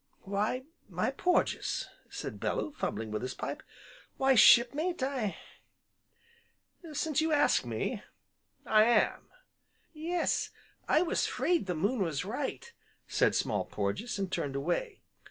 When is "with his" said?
3.11-3.35